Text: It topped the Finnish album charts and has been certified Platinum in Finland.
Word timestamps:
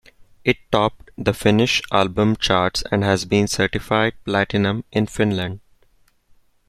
It 0.43 0.57
topped 0.71 1.11
the 1.15 1.31
Finnish 1.31 1.83
album 1.91 2.35
charts 2.37 2.83
and 2.91 3.03
has 3.03 3.23
been 3.25 3.47
certified 3.47 4.13
Platinum 4.25 4.83
in 4.91 5.05
Finland. 5.05 5.59